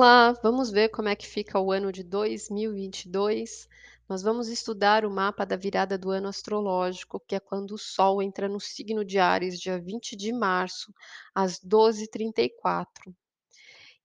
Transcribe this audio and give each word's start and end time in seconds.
Olá, 0.00 0.32
vamos 0.44 0.70
ver 0.70 0.90
como 0.90 1.08
é 1.08 1.16
que 1.16 1.26
fica 1.26 1.58
o 1.58 1.72
ano 1.72 1.90
de 1.90 2.04
2022. 2.04 3.68
Nós 4.08 4.22
vamos 4.22 4.46
estudar 4.46 5.04
o 5.04 5.10
mapa 5.10 5.44
da 5.44 5.56
virada 5.56 5.98
do 5.98 6.12
ano 6.12 6.28
astrológico, 6.28 7.18
que 7.18 7.34
é 7.34 7.40
quando 7.40 7.72
o 7.72 7.78
Sol 7.78 8.22
entra 8.22 8.48
no 8.48 8.60
signo 8.60 9.04
de 9.04 9.18
Áries, 9.18 9.58
dia 9.58 9.76
20 9.76 10.14
de 10.14 10.32
março, 10.32 10.94
às 11.34 11.58
12h34. 11.58 13.12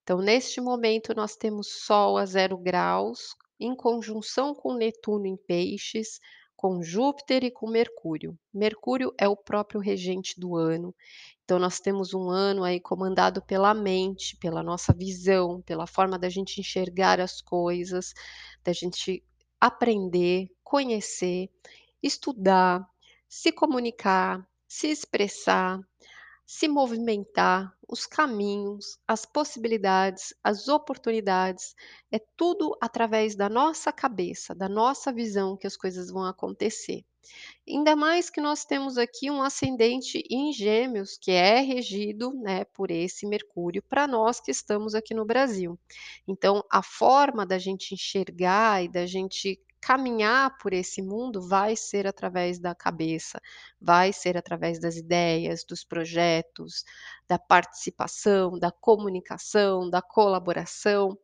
Então, 0.01 0.17
neste 0.17 0.59
momento, 0.59 1.13
nós 1.13 1.35
temos 1.35 1.67
Sol 1.67 2.17
a 2.17 2.25
zero 2.25 2.57
graus, 2.57 3.35
em 3.59 3.75
conjunção 3.75 4.55
com 4.55 4.73
Netuno 4.73 5.27
em 5.27 5.37
Peixes, 5.37 6.19
com 6.55 6.81
Júpiter 6.81 7.43
e 7.43 7.51
com 7.51 7.69
Mercúrio. 7.69 8.35
Mercúrio 8.51 9.13
é 9.15 9.27
o 9.27 9.37
próprio 9.37 9.79
regente 9.79 10.39
do 10.39 10.55
ano. 10.55 10.95
Então, 11.43 11.59
nós 11.59 11.79
temos 11.79 12.13
um 12.13 12.29
ano 12.29 12.63
aí 12.63 12.79
comandado 12.79 13.41
pela 13.41 13.73
mente, 13.73 14.37
pela 14.37 14.63
nossa 14.63 14.93
visão, 14.93 15.61
pela 15.63 15.85
forma 15.85 16.17
da 16.17 16.29
gente 16.29 16.59
enxergar 16.61 17.19
as 17.19 17.41
coisas, 17.41 18.13
da 18.63 18.71
gente 18.73 19.23
aprender, 19.59 20.49
conhecer, 20.63 21.49
estudar, 22.01 22.85
se 23.27 23.51
comunicar, 23.51 24.47
se 24.67 24.87
expressar, 24.87 25.79
se 26.45 26.67
movimentar, 26.67 27.73
os 27.89 28.05
caminhos, 28.05 28.97
as 29.07 29.25
possibilidades, 29.25 30.33
as 30.43 30.67
oportunidades, 30.69 31.75
é 32.11 32.19
tudo 32.37 32.77
através 32.81 33.35
da 33.35 33.49
nossa 33.49 33.91
cabeça, 33.91 34.55
da 34.55 34.69
nossa 34.69 35.11
visão 35.11 35.57
que 35.57 35.67
as 35.67 35.77
coisas 35.77 36.09
vão 36.11 36.25
acontecer. 36.25 37.03
Ainda 37.67 37.95
mais 37.95 38.29
que 38.29 38.41
nós 38.41 38.65
temos 38.65 38.97
aqui 38.97 39.31
um 39.31 39.41
ascendente 39.41 40.23
em 40.29 40.51
Gêmeos, 40.51 41.17
que 41.17 41.31
é 41.31 41.59
regido, 41.61 42.33
né, 42.33 42.65
por 42.65 42.91
esse 42.91 43.25
Mercúrio, 43.25 43.81
para 43.83 44.07
nós 44.07 44.39
que 44.39 44.51
estamos 44.51 44.93
aqui 44.93 45.13
no 45.13 45.25
Brasil. 45.25 45.79
Então, 46.27 46.63
a 46.71 46.83
forma 46.83 47.45
da 47.45 47.57
gente 47.57 47.93
enxergar 47.93 48.83
e 48.83 48.89
da 48.89 49.05
gente 49.05 49.59
caminhar 49.79 50.57
por 50.59 50.71
esse 50.73 51.01
mundo 51.01 51.45
vai 51.45 51.75
ser 51.75 52.07
através 52.07 52.57
da 52.57 52.73
cabeça, 52.73 53.41
vai 53.81 54.13
ser 54.13 54.37
através 54.37 54.79
das 54.79 54.95
ideias, 54.95 55.65
dos 55.65 55.83
projetos, 55.83 56.85
da 57.27 57.37
participação, 57.37 58.57
da 58.57 58.71
comunicação, 58.71 59.89
da 59.89 60.01
colaboração, 60.01 61.17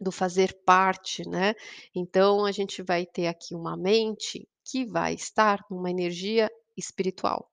do 0.00 0.10
fazer 0.10 0.52
parte, 0.64 1.28
né. 1.28 1.54
Então 1.94 2.44
a 2.44 2.50
gente 2.52 2.82
vai 2.82 3.06
ter 3.06 3.28
aqui 3.28 3.54
uma 3.54 3.76
mente 3.76 4.48
que 4.64 4.84
vai 4.86 5.14
estar 5.14 5.64
numa 5.70 5.90
energia 5.90 6.50
espiritual, 6.76 7.50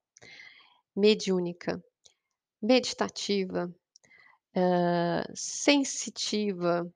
mediúnica, 0.95 1.84
meditativa, 2.62 3.73
hã, 4.56 5.23
sensitiva, 5.34 6.92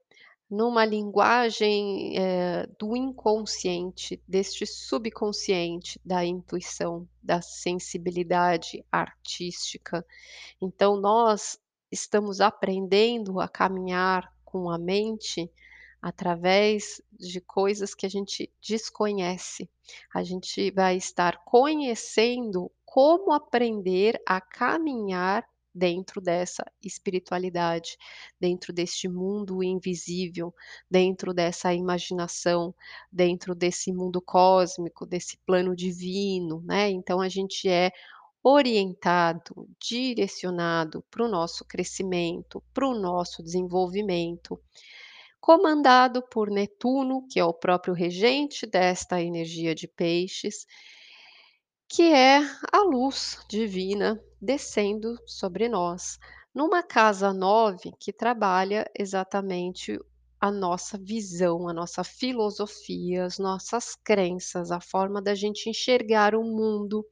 numa 0.49 0.85
linguagem, 0.85 2.17
eh, 2.17 2.67
do 2.80 2.95
inconsciente, 2.95 4.22
deste 4.27 4.66
subconsciente, 4.66 5.99
da 6.05 6.23
intuição, 6.23 7.07
da 7.22 7.41
sensibilidade 7.41 8.85
artística. 8.91 10.05
Então 10.61 10.97
nós 10.97 11.59
estamos 11.91 12.41
aprendendo 12.41 13.39
a 13.39 13.47
caminhar 13.47 14.31
com 14.44 14.69
a 14.69 14.77
mente 14.77 15.52
através 16.06 17.02
de 17.11 17.42
coisas 17.42 17.95
que 17.95 18.06
a 18.06 18.09
gente 18.09 18.53
desconhece. 18.61 19.67
A 20.14 20.22
gente 20.22 20.70
vai 20.70 20.97
estar 20.97 21.44
conhecendo 21.44 22.72
como 22.85 23.34
aprender 23.34 24.22
a 24.24 24.40
caminhar 24.40 25.44
dentro 25.74 26.22
dessa 26.22 26.63
espiritualidade, 26.79 27.97
dentro 28.40 28.72
deste 28.72 29.09
mundo 29.09 29.63
invisível, 29.63 30.53
dentro 30.90 31.34
dessa 31.34 31.74
imaginação, 31.74 32.74
dentro 33.12 33.56
desse 33.56 33.91
mundo 33.91 34.22
cósmico, 34.22 35.08
desse 35.08 35.40
plano 35.40 35.75
divino, 35.75 36.62
né. 36.62 36.88
Então 36.91 37.19
a 37.19 37.28
gente 37.28 37.68
é 37.68 37.91
orientado, 38.44 39.68
direcionado 39.81 41.03
para 41.09 41.25
o 41.25 41.28
nosso 41.28 41.66
crescimento, 41.66 42.62
para 42.75 42.88
o 42.88 42.94
nosso 42.94 43.41
desenvolvimento, 43.41 44.62
comandado 45.45 46.23
por 46.23 46.50
Netuno, 46.50 47.28
que 47.29 47.39
é 47.39 47.45
o 47.45 47.53
próprio 47.53 47.94
regente 47.94 48.66
desta 48.66 49.22
energia 49.22 49.75
de 49.75 49.88
Peixes, 49.88 50.66
que 51.88 52.11
é 52.11 52.39
a 52.73 52.81
luz 52.81 53.38
divina 53.47 54.19
descendo 54.41 55.16
sobre 55.28 55.69
nós, 55.69 56.17
numa 56.51 56.81
casa 56.81 57.31
9 57.31 57.91
que 58.00 58.11
trabalha 58.11 58.89
exatamente 58.97 60.00
a 60.45 60.51
nossa 60.51 60.95
visão, 60.95 61.67
a 61.67 61.73
nossa 61.73 62.03
filosofia, 62.03 63.25
as 63.25 63.39
nossas 63.39 63.95
crenças, 63.95 64.69
a 64.69 64.79
forma 64.79 65.19
da 65.19 65.33
gente 65.33 65.72
enxergar 65.72 66.35
o 66.35 66.44
mundo, 66.44 67.03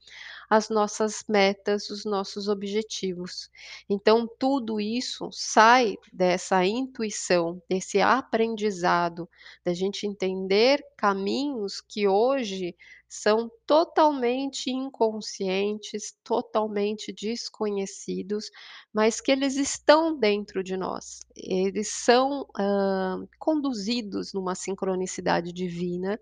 as 0.47 0.69
nossas 0.69 1.23
metas, 1.27 1.89
os 1.89 2.05
nossos 2.05 2.47
objetivos. 2.47 3.49
Então 3.89 4.29
tudo 4.37 4.79
isso 4.79 5.29
sai 5.31 5.95
dessa 6.13 6.63
intuição, 6.63 7.59
desse 7.67 7.99
aprendizado, 7.99 9.27
da 9.65 9.73
gente 9.73 10.05
entender 10.05 10.85
caminhos 10.95 11.81
que 11.81 12.07
hoje 12.07 12.75
são 13.13 13.47
totalmente 13.67 14.71
inconscientes, 14.71 16.17
totalmente 16.23 17.13
desconhecidos, 17.13 18.49
mas 18.91 19.21
que 19.21 19.31
eles 19.31 19.55
estão 19.55 20.17
dentro 20.17 20.63
de 20.63 20.75
nós. 20.75 21.19
Eles 21.35 21.89
são, 21.89 22.47
hã, 22.57 23.23
conduzidos 23.37 24.33
numa 24.33 24.55
sincronicidade 24.55 25.53
divina, 25.53 26.19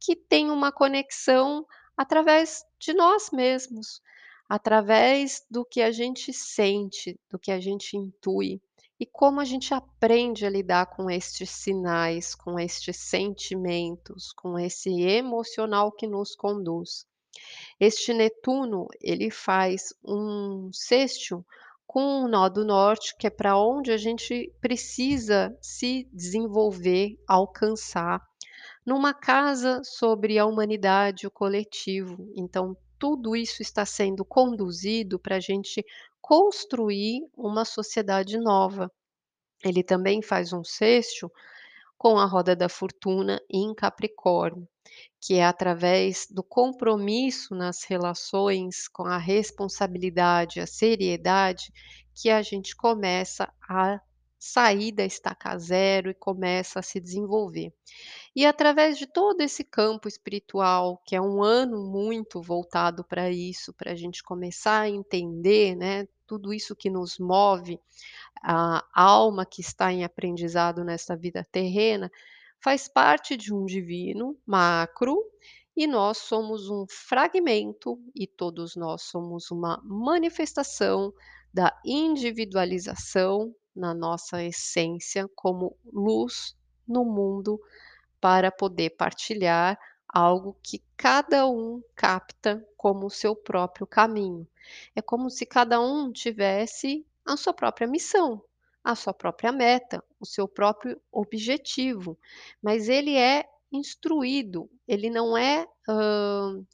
que 0.00 0.16
tem 0.16 0.50
uma 0.50 0.72
conexão 0.72 1.66
através 1.94 2.64
de 2.78 2.94
nós 2.94 3.30
mesmos, 3.30 4.00
através 4.48 5.44
do 5.50 5.62
que 5.62 5.82
a 5.82 5.90
gente 5.90 6.32
sente, 6.32 7.20
do 7.30 7.38
que 7.38 7.50
a 7.52 7.60
gente 7.60 7.98
intui 7.98 8.62
e 9.04 9.06
como 9.12 9.38
a 9.38 9.44
gente 9.44 9.74
aprende 9.74 10.46
a 10.46 10.48
lidar 10.48 10.86
com 10.86 11.10
estes 11.10 11.50
sinais, 11.50 12.34
com 12.34 12.58
estes 12.58 12.96
sentimentos, 12.96 14.32
com 14.32 14.58
esse 14.58 15.02
emocional 15.02 15.92
que 15.92 16.06
nos 16.06 16.34
conduz. 16.34 17.06
Este 17.78 18.14
Netuno, 18.14 18.88
ele 19.02 19.30
faz 19.30 19.92
um 20.02 20.70
sextil 20.72 21.44
com 21.86 22.22
o 22.22 22.28
nó 22.28 22.48
do 22.48 22.64
norte, 22.64 23.14
que 23.18 23.26
é 23.26 23.30
para 23.30 23.58
onde 23.58 23.92
a 23.92 23.98
gente 23.98 24.50
precisa 24.58 25.54
se 25.60 26.08
desenvolver, 26.10 27.18
alcançar, 27.28 28.22
numa 28.86 29.12
casa 29.12 29.82
sobre 29.84 30.38
a 30.38 30.46
humanidade, 30.46 31.26
o 31.26 31.30
coletivo. 31.30 32.32
Então 32.34 32.74
tudo 32.98 33.36
isso 33.36 33.60
está 33.60 33.84
sendo 33.84 34.24
conduzido 34.24 35.18
para 35.18 35.36
a 35.36 35.40
gente 35.40 35.84
construir 36.26 37.20
uma 37.36 37.66
sociedade 37.66 38.38
nova. 38.38 38.90
Ele 39.62 39.82
também 39.82 40.22
faz 40.22 40.54
um 40.54 40.64
sextil 40.64 41.30
com 41.98 42.18
a 42.18 42.24
roda 42.24 42.56
da 42.56 42.66
fortuna 42.66 43.38
em 43.50 43.74
Capricórnio, 43.74 44.66
que 45.20 45.34
é 45.34 45.44
através 45.44 46.26
do 46.30 46.42
compromisso 46.42 47.54
nas 47.54 47.84
relações, 47.84 48.88
com 48.88 49.02
a 49.04 49.18
responsabilidade, 49.18 50.60
a 50.60 50.66
seriedade, 50.66 51.70
que 52.14 52.30
a 52.30 52.40
gente 52.40 52.74
começa 52.74 53.52
a 53.68 54.00
sair 54.38 54.92
da 54.92 55.04
estaca 55.04 55.58
zero 55.58 56.08
e 56.08 56.14
começa 56.14 56.80
a 56.80 56.82
se 56.82 57.00
desenvolver. 57.00 57.70
E 58.34 58.46
através 58.46 58.98
de 58.98 59.06
todo 59.06 59.42
esse 59.42 59.62
campo 59.62 60.08
espiritual, 60.08 61.02
que 61.04 61.14
é 61.14 61.20
um 61.20 61.42
ano 61.42 61.84
muito 61.86 62.40
voltado 62.42 63.04
para 63.04 63.30
isso, 63.30 63.74
para 63.74 63.92
a 63.92 63.94
gente 63.94 64.22
começar 64.22 64.80
a 64.80 64.88
entender, 64.88 65.76
né, 65.76 66.06
tudo 66.26 66.52
isso 66.52 66.74
que 66.74 66.90
nos 66.90 67.18
move, 67.18 67.80
a 68.42 68.84
alma 68.92 69.46
que 69.46 69.60
está 69.60 69.92
em 69.92 70.04
aprendizado 70.04 70.84
nessa 70.84 71.16
vida 71.16 71.46
terrena, 71.50 72.10
faz 72.60 72.88
parte 72.88 73.36
de 73.36 73.52
um 73.52 73.64
divino 73.64 74.36
macro, 74.46 75.22
e 75.76 75.86
nós 75.86 76.18
somos 76.18 76.68
um 76.70 76.86
fragmento, 76.88 77.98
e 78.14 78.26
todos 78.26 78.76
nós 78.76 79.02
somos 79.02 79.50
uma 79.50 79.80
manifestação 79.84 81.12
da 81.52 81.76
individualização 81.84 83.54
na 83.74 83.92
nossa 83.92 84.42
essência 84.42 85.28
como 85.34 85.76
luz 85.84 86.56
no 86.86 87.04
mundo, 87.04 87.60
para 88.20 88.50
poder 88.50 88.90
partilhar 88.90 89.78
algo 90.14 90.56
que 90.62 90.80
cada 90.96 91.44
um 91.48 91.82
capta 91.96 92.64
como 92.76 93.06
o 93.06 93.10
seu 93.10 93.34
próprio 93.34 93.84
caminho. 93.84 94.46
É 94.94 95.02
como 95.02 95.28
se 95.28 95.44
cada 95.44 95.80
um 95.80 96.12
tivesse 96.12 97.04
a 97.26 97.36
sua 97.36 97.52
própria 97.52 97.88
missão, 97.88 98.40
a 98.84 98.94
sua 98.94 99.12
própria 99.12 99.50
meta, 99.50 100.04
o 100.20 100.24
seu 100.24 100.46
próprio 100.46 101.00
objetivo, 101.10 102.16
mas 102.62 102.88
ele 102.88 103.16
é 103.16 103.44
instruído, 103.72 104.70
ele 104.86 105.10
não 105.10 105.36
é, 105.36 105.66
hã, 105.88 106.64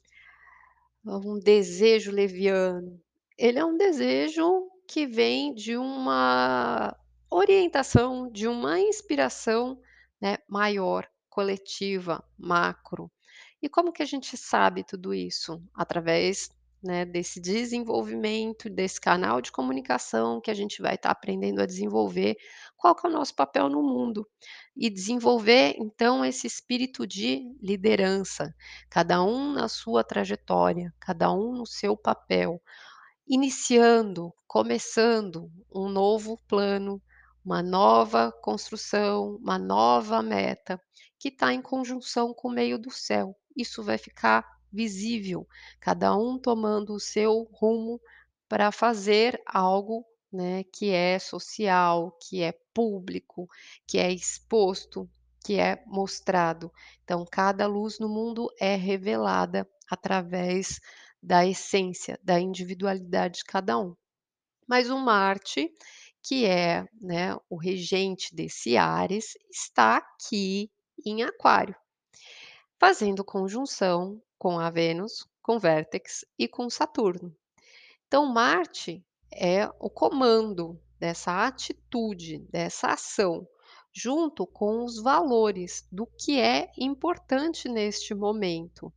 um 1.03 1.39
desejo 1.39 2.11
leviano, 2.11 3.01
ele 3.39 3.57
é 3.57 3.65
um 3.65 3.75
desejo 3.75 4.69
que 4.87 5.07
vem 5.07 5.51
de 5.55 5.75
uma 5.75 6.95
orientação 7.27 8.29
de 8.29 8.47
uma 8.47 8.79
inspiração, 8.79 9.79
né, 10.21 10.37
maior, 10.47 11.09
coletiva, 11.27 12.23
macro. 12.37 13.09
E 13.61 13.69
como 13.69 13.93
que 13.93 14.01
a 14.01 14.05
gente 14.05 14.35
sabe 14.35 14.83
tudo 14.83 15.13
isso? 15.13 15.61
Através, 15.73 16.49
né, 16.83 17.05
desse 17.05 17.39
desenvolvimento, 17.39 18.67
desse 18.69 18.99
canal 18.99 19.39
de 19.39 19.51
comunicação 19.51 20.41
que 20.41 20.49
a 20.49 20.53
gente 20.53 20.81
vai 20.81 20.95
estar 20.95 21.11
aprendendo 21.11 21.61
a 21.61 21.65
desenvolver, 21.67 22.37
qual 22.75 22.95
que 22.95 23.05
é 23.05 23.09
o 23.09 23.13
nosso 23.13 23.35
papel 23.35 23.69
no 23.69 23.83
mundo. 23.83 24.27
E 24.75 24.89
desenvolver, 24.89 25.75
então, 25.77 26.25
esse 26.25 26.47
espírito 26.47 27.05
de 27.05 27.55
liderança, 27.61 28.53
cada 28.89 29.23
um 29.23 29.53
na 29.53 29.67
sua 29.67 30.03
trajetória, 30.03 30.91
cada 30.99 31.31
um 31.31 31.53
no 31.53 31.67
seu 31.67 31.95
papel, 31.95 32.59
iniciando, 33.27 34.33
começando 34.47 35.51
um 35.73 35.87
novo 35.87 36.37
plano, 36.47 37.01
uma 37.45 37.61
nova 37.61 38.31
construção, 38.41 39.35
uma 39.35 39.59
nova 39.59 40.21
meta, 40.23 40.81
que 41.19 41.29
está 41.29 41.53
em 41.53 41.61
conjunção 41.61 42.33
com 42.33 42.47
o 42.47 42.51
meio 42.51 42.79
do 42.79 42.89
céu. 42.89 43.35
Isso 43.55 43.83
vai 43.83 43.97
ficar 43.97 44.45
visível, 44.71 45.47
cada 45.79 46.15
um 46.15 46.37
tomando 46.39 46.93
o 46.93 46.99
seu 46.99 47.43
rumo 47.51 47.99
para 48.47 48.71
fazer 48.71 49.41
algo, 49.45 50.05
né, 50.31 50.63
que 50.65 50.91
é 50.91 51.19
social, 51.19 52.17
que 52.21 52.41
é 52.41 52.53
público, 52.73 53.47
que 53.85 53.97
é 53.97 54.11
exposto, 54.11 55.09
que 55.43 55.59
é 55.59 55.83
mostrado. 55.85 56.71
Então, 57.03 57.25
cada 57.29 57.67
luz 57.67 57.99
no 57.99 58.07
mundo 58.07 58.47
é 58.59 58.75
revelada 58.75 59.67
através 59.89 60.79
da 61.21 61.45
essência, 61.45 62.19
da 62.23 62.39
individualidade 62.39 63.39
de 63.39 63.45
cada 63.45 63.77
um. 63.77 63.95
Mas 64.67 64.89
o 64.89 64.97
Marte, 64.97 65.69
que 66.23 66.45
é, 66.45 66.85
né, 66.99 67.35
o 67.49 67.57
regente 67.57 68.33
desse 68.33 68.77
Áries, 68.77 69.33
está 69.51 69.97
aqui 69.97 70.71
em 71.05 71.23
Aquário, 71.23 71.75
fazendo 72.81 73.23
conjunção 73.23 74.19
com 74.39 74.57
a 74.57 74.71
Vênus, 74.71 75.27
com 75.39 75.59
Vértex 75.59 76.25
e 76.35 76.47
com 76.47 76.67
Saturno. 76.67 77.31
Então, 78.07 78.25
Marte 78.25 79.05
é 79.31 79.69
o 79.79 79.87
comando 79.87 80.81
dessa 80.99 81.45
atitude, 81.45 82.39
dessa 82.49 82.87
ação, 82.87 83.47
junto 83.93 84.47
com 84.47 84.83
os 84.83 84.99
valores 84.99 85.87
do 85.91 86.07
que 86.07 86.39
é 86.39 86.71
importante 86.75 87.69
neste 87.69 88.15
momento. 88.15 88.91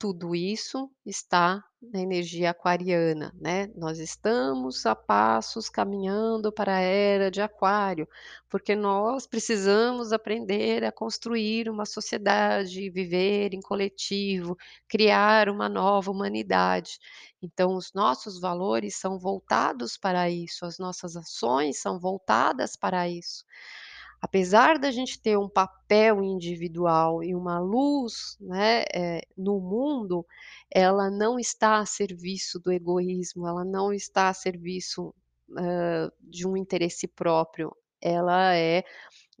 Tudo 0.00 0.34
isso 0.34 0.90
está 1.04 1.62
na 1.80 2.00
energia 2.00 2.50
aquariana, 2.50 3.34
né. 3.38 3.66
Nós 3.76 3.98
estamos 3.98 4.86
a 4.86 4.96
passos 4.96 5.68
caminhando 5.68 6.50
para 6.50 6.76
a 6.76 6.80
era 6.80 7.30
de 7.30 7.42
Aquário, 7.42 8.08
porque 8.48 8.74
nós 8.74 9.26
precisamos 9.26 10.10
aprender 10.10 10.84
a 10.84 10.90
construir 10.92 11.68
uma 11.68 11.84
sociedade, 11.84 12.88
viver 12.90 13.52
em 13.52 13.60
coletivo, 13.60 14.56
criar 14.88 15.50
uma 15.50 15.68
nova 15.68 16.10
humanidade. 16.10 16.98
Então 17.42 17.74
os 17.74 17.92
nossos 17.92 18.40
valores 18.40 18.96
são 18.96 19.18
voltados 19.18 19.98
para 19.98 20.30
isso, 20.30 20.64
as 20.64 20.78
nossas 20.78 21.14
ações 21.14 21.78
são 21.78 22.00
voltadas 22.00 22.74
para 22.74 23.06
isso. 23.06 23.44
Apesar 24.22 24.78
da 24.78 24.90
gente 24.90 25.20
ter 25.20 25.38
um 25.38 25.48
papel 25.48 26.22
individual 26.22 27.22
e 27.24 27.34
uma 27.34 27.58
luz, 27.58 28.36
né, 28.40 28.84
eh, 28.94 29.22
no 29.36 29.58
mundo, 29.60 30.26
ela 30.70 31.10
não 31.10 31.38
está 31.38 31.78
a 31.78 31.86
serviço 31.86 32.60
do 32.60 32.70
egoísmo, 32.72 33.46
ela 33.48 33.64
não 33.64 33.92
está 33.92 34.28
a 34.28 34.34
serviço, 34.34 35.14
hã, 35.56 36.10
de 36.20 36.46
um 36.46 36.56
interesse 36.56 37.08
próprio, 37.08 37.74
ela 38.02 38.54
é 38.56 38.84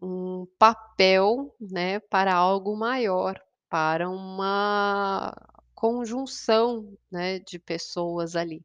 um 0.02 0.46
papel, 0.58 1.54
né, 1.60 2.00
para 2.00 2.34
algo 2.34 2.76
maior, 2.76 3.40
para 3.70 4.08
uma 4.10 5.34
conjunção, 5.74 6.94
né, 7.10 7.38
de 7.40 7.58
pessoas 7.58 8.36
ali. 8.36 8.62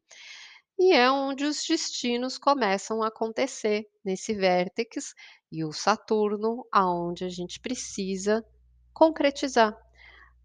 E 0.78 0.92
é 0.94 1.10
onde 1.10 1.44
os 1.44 1.64
destinos 1.66 2.38
começam 2.38 3.02
a 3.02 3.08
acontecer, 3.08 3.86
nesse 4.04 4.34
vértex, 4.34 5.14
e 5.56 5.64
o 5.64 5.72
Saturno, 5.72 6.66
aonde 6.70 7.24
a 7.24 7.30
gente 7.30 7.58
precisa 7.58 8.44
concretizar, 8.92 9.74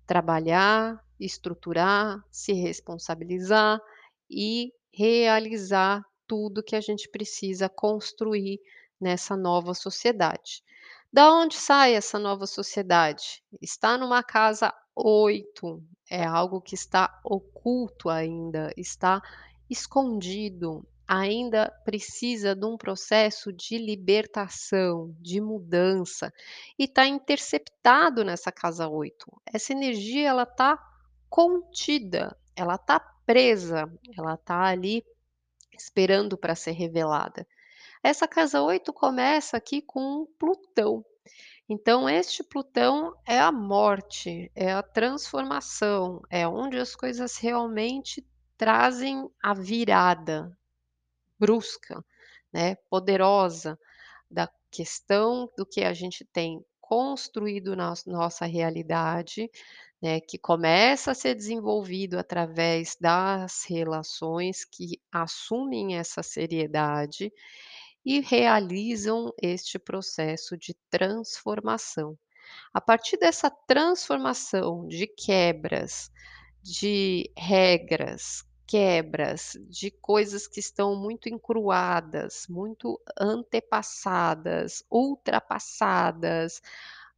trabalhar, 0.07 1.03
estruturar, 1.19 2.23
se 2.31 2.53
responsabilizar 2.53 3.81
e 4.29 4.71
realizar 4.93 6.01
tudo 6.25 6.63
que 6.63 6.77
a 6.77 6.79
gente 6.79 7.09
precisa 7.09 7.67
construir 7.67 8.61
nessa 8.99 9.35
nova 9.35 9.73
sociedade. 9.73 10.63
Da 11.11 11.29
onde 11.29 11.55
sai 11.55 11.93
essa 11.93 12.17
nova 12.17 12.47
sociedade? 12.47 13.43
Está 13.61 13.97
numa 13.97 14.23
casa 14.23 14.73
8, 14.95 15.83
é 16.09 16.23
algo 16.23 16.61
que 16.61 16.73
está 16.73 17.19
oculto 17.21 18.09
ainda, 18.09 18.71
está 18.77 19.21
escondido, 19.69 20.87
ainda 21.11 21.69
precisa 21.83 22.55
de 22.55 22.65
um 22.65 22.77
processo 22.77 23.51
de 23.51 23.77
libertação, 23.77 25.13
de 25.19 25.41
mudança, 25.41 26.31
e 26.79 26.85
está 26.85 27.05
interceptado 27.05 28.23
nessa 28.23 28.49
casa 28.49 28.87
8. 28.87 29.25
Essa 29.45 29.73
energia 29.73 30.29
ela 30.29 30.43
está 30.43 30.81
contida, 31.29 32.33
ela 32.55 32.75
está 32.75 32.97
presa, 33.25 33.91
ela 34.17 34.35
está 34.35 34.61
ali 34.61 35.03
esperando 35.77 36.37
para 36.37 36.55
ser 36.55 36.71
revelada. 36.71 37.45
Essa 38.01 38.25
casa 38.25 38.61
8 38.61 38.93
começa 38.93 39.57
aqui 39.57 39.81
com 39.81 40.25
Plutão. 40.39 41.03
Então 41.67 42.07
este 42.07 42.41
Plutão 42.41 43.13
é 43.27 43.37
a 43.37 43.51
morte, 43.51 44.49
é 44.55 44.71
a 44.71 44.81
transformação, 44.81 46.21
é 46.29 46.47
onde 46.47 46.79
as 46.79 46.95
coisas 46.95 47.35
realmente 47.35 48.25
trazem 48.57 49.29
a 49.43 49.53
virada 49.53 50.57
brusca, 51.41 52.05
né, 52.53 52.75
poderosa 52.89 53.79
da 54.29 54.47
questão 54.71 55.49
do 55.57 55.65
que 55.65 55.81
a 55.81 55.93
gente 55.93 56.23
tem 56.25 56.63
construído 56.79 57.75
na 57.75 57.93
nossa 58.05 58.45
realidade, 58.45 59.49
né, 60.01 60.19
que 60.21 60.37
começa 60.37 61.11
a 61.11 61.15
ser 61.15 61.35
desenvolvido 61.35 62.19
através 62.19 62.95
das 62.99 63.65
relações 63.65 64.65
que 64.65 65.01
assumem 65.11 65.97
essa 65.97 66.21
seriedade 66.21 67.31
e 68.05 68.19
realizam 68.19 69.31
este 69.41 69.79
processo 69.79 70.57
de 70.57 70.75
transformação. 70.89 72.17
A 72.73 72.81
partir 72.81 73.17
dessa 73.17 73.49
transformação 73.67 74.87
de 74.87 75.07
quebras, 75.07 76.11
de 76.61 77.31
regras, 77.37 78.43
quebras 78.71 79.57
de 79.69 79.91
coisas 79.91 80.47
que 80.47 80.61
estão 80.61 80.95
muito 80.95 81.27
encruadas, 81.27 82.45
muito 82.49 83.01
antepassadas, 83.19 84.81
ultrapassadas, 84.89 86.61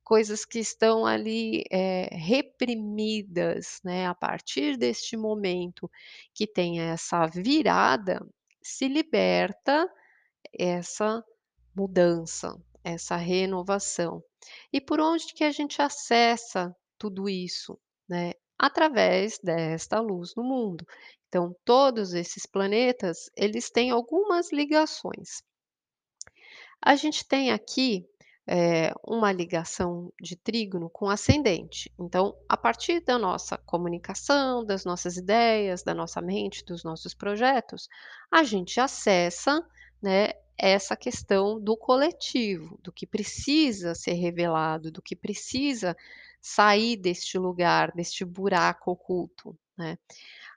coisas 0.04 0.46
que 0.46 0.58
estão 0.60 1.06
ali, 1.06 1.64
eh, 1.72 2.10
reprimidas, 2.12 3.80
né, 3.84 4.08
a 4.08 4.16
partir 4.16 4.78
deste 4.78 5.16
momento 5.16 5.90
que 6.34 6.48
tem 6.48 6.82
essa 6.82 7.28
virada, 7.28 8.20
se 8.62 8.88
liberta 8.88 9.88
essa 10.58 11.24
mudança, 11.76 12.58
essa 12.84 13.16
renovação. 13.18 14.24
E 14.74 14.82
por 14.82 15.00
onde 15.00 15.34
que 15.36 15.44
a 15.44 15.52
gente 15.52 15.82
acessa 15.82 16.76
tudo 16.98 17.30
isso, 17.30 17.80
né? 18.10 18.34
Através 18.58 19.40
desta 19.40 20.00
luz 20.00 20.34
no 20.36 20.44
mundo. 20.44 20.86
Então, 21.28 21.56
todos 21.66 22.14
esses 22.14 22.46
planetas, 22.46 23.30
eles 23.36 23.70
têm 23.70 23.92
algumas 23.92 24.52
ligações. 24.52 25.42
A 26.82 26.96
gente 26.96 27.26
tem 27.28 27.52
aqui, 27.52 28.06
eh, 28.48 28.94
uma 29.04 29.32
ligação 29.32 30.12
de 30.22 30.36
trígono 30.36 30.90
com 30.90 31.10
ascendente. 31.10 31.92
Então, 31.98 32.36
a 32.48 32.58
partir 32.58 33.00
da 33.02 33.18
nossa 33.18 33.58
comunicação, 33.58 34.66
das 34.66 34.84
nossas 34.86 35.18
ideias, 35.18 35.82
da 35.84 35.94
nossa 35.94 36.22
mente, 36.22 36.64
dos 36.66 36.84
nossos 36.84 37.14
projetos, 37.14 37.88
a 38.32 38.44
gente 38.44 38.80
acessa, 38.80 39.66
né, 40.02 40.34
essa 40.58 40.96
questão 40.96 41.60
do 41.60 41.76
coletivo, 41.78 42.78
do 42.84 42.92
que 42.92 43.08
precisa 43.08 43.96
ser 43.96 44.14
revelado, 44.14 44.92
do 44.92 45.02
que 45.02 45.16
precisa 45.16 45.96
sair 46.44 46.98
deste 46.98 47.38
lugar, 47.38 47.94
deste 47.94 48.26
buraco 48.26 48.92
oculto, 48.92 49.58
né. 49.78 49.98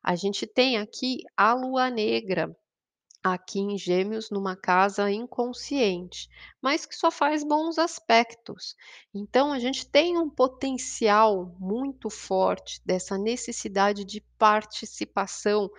A 0.02 0.14
gente 0.16 0.46
tem 0.46 0.76
aqui 0.78 1.22
a 1.36 1.52
lua 1.54 1.90
negra, 1.90 2.56
aqui 3.22 3.58
em 3.58 3.76
Gêmeos, 3.76 4.30
numa 4.30 4.54
casa 4.54 5.10
inconsciente, 5.10 6.28
mas 6.60 6.86
que 6.86 6.94
só 6.94 7.10
faz 7.10 7.42
bons 7.42 7.78
aspectos. 7.78 8.76
Então 9.14 9.52
a 9.52 9.58
gente 9.58 9.86
tem 9.86 10.16
um 10.16 10.30
potencial 10.30 11.56
muito 11.58 12.08
forte 12.08 12.80
dessa 12.84 13.16
necessidade 13.18 14.04
de 14.04 14.20
participação 14.38 15.70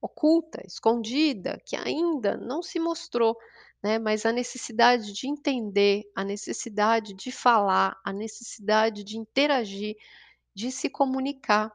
oculta, 0.00 0.62
escondida, 0.66 1.60
que 1.64 1.74
ainda 1.74 2.36
não 2.36 2.62
se 2.62 2.78
mostrou, 2.78 3.36
né, 3.84 3.98
mas 3.98 4.24
a 4.24 4.32
necessidade 4.32 5.12
de 5.12 5.28
entender, 5.28 6.10
a 6.16 6.24
necessidade 6.24 7.12
de 7.12 7.30
falar, 7.30 8.00
a 8.02 8.14
necessidade 8.14 9.04
de 9.04 9.18
interagir, 9.18 9.94
de 10.54 10.72
se 10.72 10.88
comunicar. 10.88 11.70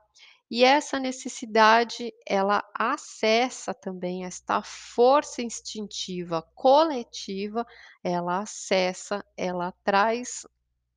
E 0.49 0.63
essa 0.63 0.99
necessidade, 0.99 2.11
ela 2.27 2.67
acessa 2.73 3.75
também 3.75 4.25
esta 4.25 4.63
força 4.63 5.43
instintiva 5.43 6.41
coletiva, 6.55 7.63
ela 8.03 8.39
acessa, 8.39 9.23
ela 9.37 9.71
traz 9.83 10.47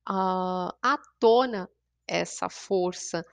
à 0.07 0.75
à 0.81 0.97
tona 1.19 1.69
essa 2.07 2.49
força, 2.49 3.23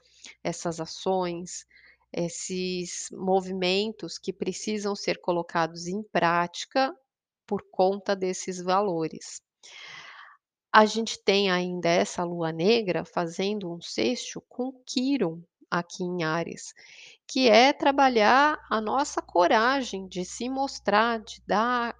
essas 0.43 0.79
ações, 0.79 1.65
esses 2.13 3.09
movimentos 3.11 4.19
que 4.19 4.31
precisam 4.31 4.95
ser 4.95 5.19
colocados 5.19 5.87
em 5.87 6.03
prática 6.03 6.95
por 7.51 7.63
conta 7.69 8.15
desses 8.15 8.61
valores. 8.61 9.41
A 10.71 10.85
gente 10.85 11.21
tem 11.21 11.51
ainda 11.51 11.89
essa 11.89 12.23
lua 12.23 12.49
negra 12.49 13.03
fazendo 13.03 13.69
um 13.69 13.81
sexto 13.81 14.39
com 14.47 14.71
Quiron 14.85 15.41
aqui 15.69 16.01
em 16.01 16.23
Áries, 16.23 16.73
que 17.27 17.49
é 17.49 17.73
trabalhar 17.73 18.57
a 18.69 18.79
nossa 18.79 19.21
coragem 19.21 20.07
de 20.07 20.23
se 20.23 20.47
mostrar, 20.47 21.19
de 21.19 21.43
dar 21.45 21.93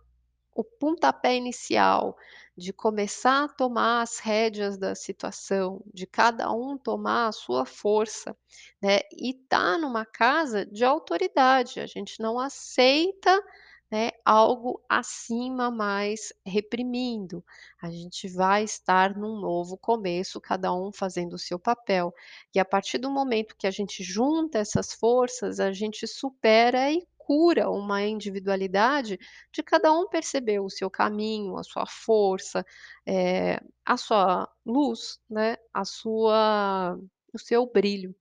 o 0.55 0.63
pontapé 0.63 1.35
inicial, 1.35 2.15
de 2.55 2.71
começar 2.71 3.43
a 3.43 3.49
tomar 3.49 4.03
as 4.03 4.19
rédeas 4.19 4.77
da 4.77 4.95
situação, 4.95 5.81
de 5.93 6.07
cada 6.07 6.49
um 6.53 6.77
tomar 6.77 7.27
a 7.27 7.31
sua 7.33 7.65
força, 7.65 8.37
né, 8.81 8.99
e 9.11 9.33
tá 9.33 9.77
numa 9.77 10.05
casa 10.05 10.65
de 10.65 10.85
autoridade, 10.85 11.81
a 11.81 11.85
gente 11.87 12.21
não 12.21 12.39
aceita, 12.39 13.43
né, 13.91 14.11
algo 14.25 14.81
acima 14.89 15.69
mais 15.69 16.31
reprimindo, 16.45 17.43
a 17.81 17.89
gente 17.91 18.27
vai 18.29 18.63
estar 18.63 19.15
num 19.17 19.39
novo 19.39 19.77
começo, 19.77 20.39
cada 20.39 20.73
um 20.73 20.91
fazendo 20.93 21.33
o 21.33 21.39
seu 21.39 21.59
papel. 21.59 22.13
E 22.55 22.59
a 22.59 22.65
partir 22.65 22.97
do 22.97 23.11
momento 23.11 23.55
que 23.57 23.67
a 23.67 23.71
gente 23.71 24.03
junta 24.03 24.59
essas 24.59 24.93
forças, 24.93 25.59
a 25.59 25.73
gente 25.73 26.07
supera 26.07 26.91
e 26.91 27.05
cura 27.17 27.69
uma 27.69 28.01
individualidade 28.03 29.19
de 29.53 29.63
cada 29.63 29.91
um 29.93 30.07
perceber 30.09 30.59
o 30.59 30.69
seu 30.69 30.89
caminho, 30.89 31.57
a 31.57 31.63
sua 31.63 31.85
força, 31.85 32.65
eh, 33.05 33.59
a 33.85 33.97
sua 33.97 34.49
luz, 34.65 35.19
né, 35.29 35.57
a 35.73 35.85
sua 35.85 36.97
o 37.33 37.39
seu 37.39 37.65
brilho. 37.65 38.13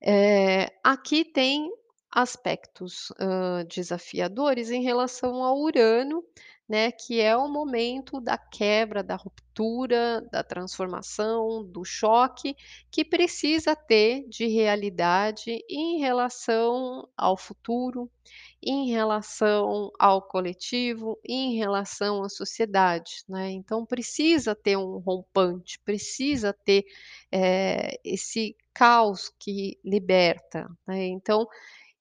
Eh, 0.00 0.68
aqui 0.84 1.24
tem 1.24 1.70
aspectos, 2.12 3.12
hã, 3.20 3.64
desafiadores 3.66 4.70
em 4.70 4.82
relação 4.82 5.42
ao 5.44 5.58
Urano, 5.58 6.22
né, 6.68 6.90
que 6.92 7.20
é 7.20 7.36
o 7.36 7.48
momento 7.48 8.20
da 8.20 8.38
quebra, 8.38 9.02
da 9.02 9.16
ruptura, 9.16 10.22
da 10.32 10.42
transformação, 10.44 11.64
do 11.64 11.84
choque, 11.84 12.56
que 12.90 13.04
precisa 13.04 13.76
ter 13.76 14.26
de 14.28 14.46
realidade 14.46 15.62
em 15.68 15.98
relação 16.00 17.08
ao 17.16 17.36
futuro, 17.36 18.10
em 18.62 18.90
relação 18.90 19.90
ao 19.98 20.22
coletivo, 20.22 21.18
em 21.28 21.56
relação 21.56 22.22
à 22.24 22.28
sociedade, 22.30 23.24
né. 23.28 23.50
Então 23.50 23.84
precisa 23.84 24.54
ter 24.54 24.76
um 24.78 24.98
rompante, 24.98 25.78
precisa 25.84 26.52
ter, 26.64 26.84
eh, 27.32 27.98
esse 28.04 28.56
caos 28.74 29.30
que 29.38 29.78
liberta, 29.84 30.66
né. 30.86 31.06
Então, 31.08 31.46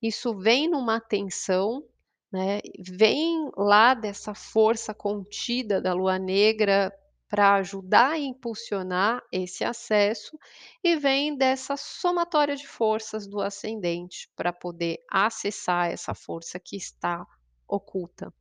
isso 0.02 0.38
vem 0.38 0.70
numa 0.70 1.00
tensão, 1.00 1.84
né, 2.32 2.60
vem 2.80 3.52
lá 3.58 3.94
dessa 3.94 4.34
força 4.34 4.94
contida 4.94 5.82
da 5.82 5.94
lua 5.94 6.18
negra 6.20 6.94
pra 7.30 7.56
ajudar 7.56 8.12
a 8.12 8.20
impulsionar 8.20 9.22
esse 9.32 9.64
acesso, 9.64 10.38
e 10.84 10.98
vem 10.98 11.38
dessa 11.38 11.78
somatória 11.78 12.56
de 12.56 12.68
forças 12.68 13.28
do 13.28 13.42
ascendente, 13.42 14.30
pra 14.36 14.52
poder 14.54 15.00
acessar 15.10 15.90
essa 15.92 16.14
força 16.14 16.60
que 16.60 16.76
está 16.76 17.26
oculta. 17.68 18.34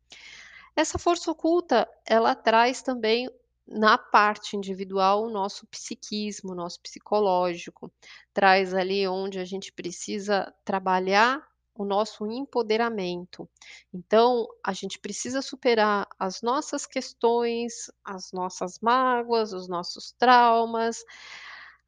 Essa 0.76 0.98
força 0.98 1.30
oculta, 1.30 1.88
ela 2.06 2.34
traz 2.34 2.82
também 2.82 3.30
na 3.66 3.98
parte 3.98 4.56
individual 4.56 5.24
o 5.24 5.30
nosso 5.30 5.66
psiquismo, 5.68 6.52
o 6.52 6.56
nosso 6.56 6.80
psicológico, 6.80 7.92
traz 8.34 8.74
ali 8.74 9.06
onde 9.08 9.38
a 9.38 9.44
gente 9.44 9.72
precisa 9.72 10.52
trabalhar 10.64 11.46
o 11.82 11.84
nosso 11.84 12.26
empoderamento. 12.26 13.48
Então, 13.92 14.46
a 14.64 14.72
gente 14.72 14.98
precisa 14.98 15.40
superar 15.42 16.06
as 16.18 16.42
nossas 16.42 16.86
questões, 16.86 17.90
as 18.04 18.32
nossas 18.32 18.78
mágoas, 18.80 19.52
os 19.52 19.68
nossos 19.68 20.12
traumas, 20.18 21.02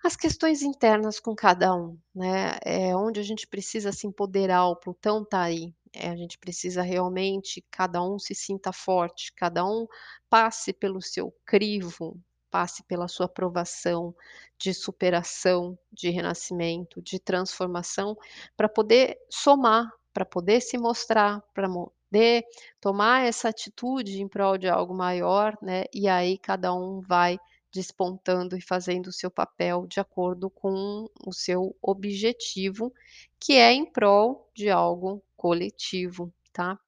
as 0.02 0.16
questões 0.16 0.62
internas 0.62 1.20
com 1.20 1.34
cada 1.34 1.74
um, 1.76 1.96
né, 2.14 2.58
é 2.64 2.96
onde 2.96 3.20
a 3.20 3.22
gente 3.22 3.46
precisa 3.46 3.92
se 3.92 4.06
empoderar, 4.06 4.66
o 4.66 4.76
Plutão 4.76 5.24
tá 5.24 5.42
aí, 5.42 5.72
eh, 5.94 6.08
a 6.08 6.16
gente 6.16 6.38
precisa 6.38 6.82
realmente 6.82 7.64
cada 7.70 8.02
um 8.02 8.18
se 8.18 8.34
sinta 8.34 8.72
forte, 8.72 9.32
cada 9.36 9.64
um 9.64 9.86
passe 10.28 10.72
pelo 10.72 11.00
seu 11.00 11.32
crivo, 11.46 12.18
passe 12.52 12.84
pela 12.84 13.08
sua 13.08 13.28
provação 13.28 14.14
de 14.58 14.74
superação, 14.74 15.78
de 15.92 16.10
renascimento, 16.10 17.02
de 17.02 17.18
transformação, 17.18 18.16
pra 18.56 18.68
poder 18.68 19.18
somar, 19.30 19.90
pra 20.14 20.26
poder 20.26 20.60
se 20.62 20.78
mostrar, 20.78 21.42
pra 21.54 21.68
poder 21.68 22.44
tomar 22.80 23.26
essa 23.26 23.48
atitude 23.48 24.20
em 24.22 24.28
prol 24.28 24.58
de 24.58 24.68
algo 24.68 24.94
maior, 24.94 25.56
né, 25.62 25.84
e 25.94 26.08
aí 26.08 26.38
cada 26.38 26.74
um 26.74 27.00
vai 27.00 27.38
despontando 27.74 28.56
e 28.56 28.60
fazendo 28.60 29.08
o 29.08 29.12
seu 29.12 29.30
papel 29.30 29.86
de 29.88 29.98
acordo 30.00 30.50
com 30.50 31.08
o 31.26 31.32
seu 31.32 31.74
objetivo, 31.82 32.92
que 33.40 33.54
é 33.54 33.72
em 33.72 33.86
prol 33.86 34.46
de 34.54 34.70
algo 34.70 35.22
coletivo, 35.36 36.32
tá. 36.52 36.78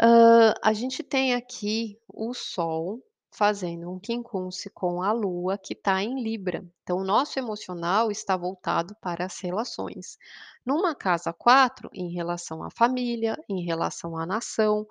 Hã, 0.00 0.54
a 0.62 0.72
gente 0.72 1.02
tem 1.04 1.34
aqui 1.34 1.98
o 2.08 2.34
Sol 2.34 3.00
fazendo 3.34 3.90
um 3.90 3.98
quincunce 3.98 4.70
com 4.70 5.02
a 5.02 5.10
Lua 5.10 5.58
que 5.58 5.74
tá 5.74 6.00
em 6.00 6.22
Libra, 6.22 6.64
então 6.82 6.98
o 6.98 7.04
nosso 7.04 7.36
emocional 7.36 8.08
está 8.08 8.36
voltado 8.36 8.94
para 9.00 9.24
as 9.24 9.40
relações. 9.40 10.16
Numa 10.64 10.94
casa 10.94 11.32
4, 11.32 11.90
em 11.92 12.12
relação 12.12 12.62
à 12.62 12.70
família, 12.70 13.36
em 13.48 13.64
relação 13.64 14.16
à 14.16 14.24
nação, 14.24 14.86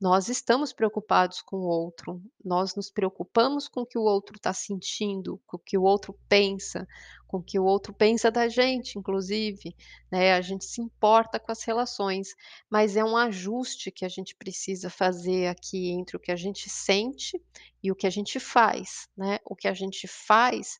nós 0.00 0.28
estamos 0.28 0.72
preocupados 0.72 1.40
com 1.40 1.56
o 1.56 1.66
outro, 1.66 2.22
nós 2.44 2.74
nos 2.74 2.90
preocupamos 2.90 3.66
com 3.66 3.80
o 3.80 3.86
que 3.86 3.98
o 3.98 4.02
outro 4.02 4.38
tá 4.38 4.52
sentindo, 4.52 5.40
com 5.46 5.56
o 5.56 5.60
que 5.60 5.78
o 5.78 5.82
outro 5.82 6.14
pensa, 6.28 6.86
com 7.26 7.38
o 7.38 7.42
que 7.42 7.58
o 7.58 7.64
outro 7.64 7.94
pensa 7.94 8.30
da 8.30 8.46
gente 8.46 8.98
inclusive, 8.98 9.74
né, 10.12 10.34
a 10.34 10.40
gente 10.40 10.64
se 10.64 10.80
importa 10.80 11.40
com 11.40 11.50
as 11.50 11.62
relações, 11.62 12.28
mas 12.70 12.96
é 12.96 13.04
um 13.04 13.16
ajuste 13.16 13.90
que 13.90 14.04
a 14.04 14.08
gente 14.08 14.36
precisa 14.36 14.90
fazer 14.90 15.48
aqui 15.48 15.90
entre 15.90 16.16
o 16.16 16.20
que 16.20 16.30
a 16.30 16.36
gente 16.36 16.68
sente 16.68 17.40
e 17.82 17.90
o 17.90 17.96
que 17.96 18.06
a 18.06 18.10
gente 18.10 18.38
faz, 18.38 19.08
né. 19.16 19.38
O 19.44 19.56
que 19.56 19.66
a 19.66 19.74
gente 19.74 20.06
faz 20.06 20.78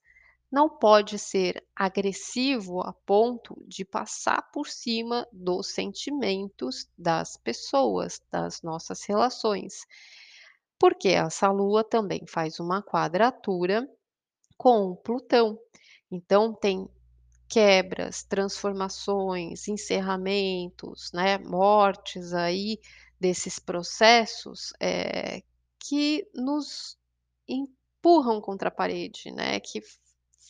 não 0.51 0.69
pode 0.69 1.19
ser 1.19 1.65
agressivo 1.75 2.81
a 2.81 2.93
ponto 2.93 3.57
de 3.67 3.85
passar 3.85 4.43
por 4.53 4.69
cima 4.69 5.27
dos 5.33 5.69
sentimentos 5.69 6.89
das 6.97 7.37
pessoas, 7.37 8.21
das 8.31 8.63
nossas 8.63 9.05
relações. 9.05 9.87
Porque 10.79 11.09
essa 11.09 11.51
Lua 11.51 11.83
também 11.83 12.27
faz 12.27 12.61
uma 12.61 12.83
quadratura 12.83 13.89
com 14.57 14.95
Plutão, 14.97 15.59
então 16.11 16.55
tem 16.55 16.89
quebras, 17.49 18.25
transformações, 18.25 19.69
encerramentos, 19.69 21.11
né, 21.13 21.39
mortes 21.39 22.33
aí 22.33 22.79
desses 23.21 23.59
processos, 23.59 24.73
eh, 24.81 25.43
que 25.81 26.27
nos 26.35 26.99
empurram 27.49 28.41
contra 28.41 28.69
a 28.69 28.73
parede, 28.73 29.31
né, 29.33 29.61
que 29.61 29.81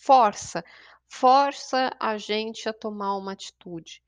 força, 0.02 0.64
força 1.08 1.90
a 2.00 2.18
gente 2.18 2.68
a 2.68 2.72
tomar 2.72 3.16
uma 3.16 3.32
atitude, 3.32 4.02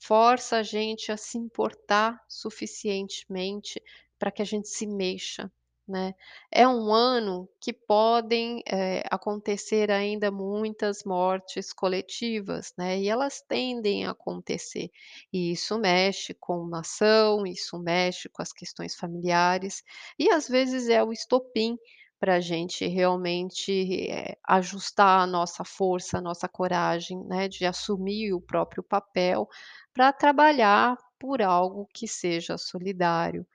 força 0.00 0.58
a 0.58 0.62
gente 0.62 1.10
a 1.12 1.16
se 1.16 1.38
importar 1.38 2.20
suficientemente 2.28 3.80
pra 4.18 4.30
que 4.30 4.42
a 4.42 4.44
gente 4.44 4.68
se 4.68 4.86
mexa, 4.86 5.50
né. 5.88 6.14
É 6.52 6.66
um 6.68 6.92
ano 6.94 7.48
que 7.60 7.72
podem, 7.72 8.62
eh, 8.66 9.02
acontecer 9.10 9.90
ainda 9.90 10.30
muitas 10.30 11.04
mortes 11.04 11.72
coletivas, 11.74 12.72
né, 12.78 12.98
e 13.00 13.08
elas 13.08 13.42
tendem 13.46 14.06
a 14.06 14.12
acontecer, 14.12 14.90
e 15.32 15.52
isso 15.52 15.78
mexe 15.78 16.32
com 16.34 16.66
nação, 16.66 17.46
isso 17.46 17.78
mexe 17.78 18.28
com 18.30 18.42
as 18.42 18.52
questões 18.52 18.94
familiares, 18.96 19.82
e 20.18 20.30
às 20.30 20.48
vezes 20.48 20.88
é 20.88 21.02
o 21.04 21.12
estopim 21.12 21.76
pra 22.20 22.40
gente 22.40 22.86
realmente, 22.86 24.08
eh, 24.10 24.36
ajustar 24.48 25.20
a 25.22 25.26
nossa 25.26 25.64
força, 25.64 26.18
a 26.18 26.20
nossa 26.20 26.48
coragem, 26.48 27.22
né, 27.26 27.48
de 27.48 27.66
assumir 27.66 28.32
o 28.34 28.40
próprio 28.40 28.82
papel, 28.82 29.48
pra 29.94 30.12
trabalhar 30.12 30.96
por 31.18 31.42
algo 31.42 31.88
que 31.94 32.08
seja 32.08 32.58
solidário, 32.58 33.46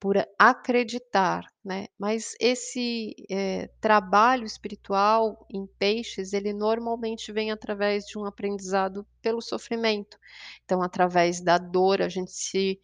por 0.00 0.16
acreditar, 0.38 1.46
né. 1.64 1.86
Mas 1.98 2.34
esse, 2.40 3.14
eh, 3.30 3.68
trabalho 3.80 4.44
espiritual 4.46 5.46
em 5.50 5.66
peixes, 5.78 6.32
ele 6.34 6.52
normalmente 6.54 7.32
vem 7.32 7.50
através 7.52 8.04
de 8.06 8.18
um 8.18 8.26
aprendizado 8.26 9.06
pelo 9.22 9.40
sofrimento. 9.42 10.18
Então, 10.64 10.82
através 10.82 11.40
da 11.42 11.58
dor, 11.58 12.02
a 12.02 12.08
gente 12.08 12.32
se 12.32 12.80